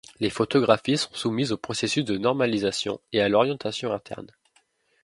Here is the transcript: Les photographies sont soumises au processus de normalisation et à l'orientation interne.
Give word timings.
Les 0.19 0.31
photographies 0.31 0.97
sont 0.97 1.13
soumises 1.13 1.51
au 1.51 1.57
processus 1.57 2.03
de 2.03 2.17
normalisation 2.17 2.99
et 3.13 3.21
à 3.21 3.29
l'orientation 3.29 3.91
interne. 3.91 4.31